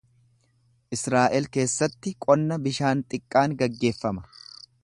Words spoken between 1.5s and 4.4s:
keessatti qonna bishaan xiqqaan gaggeeffama.